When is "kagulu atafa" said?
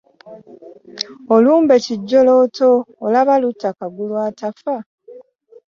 3.77-4.75